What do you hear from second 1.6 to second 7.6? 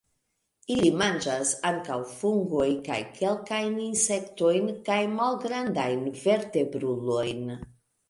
ankaŭ fungojn, kaj kelkajn insektojn kaj malgrandajn vertebrulojn.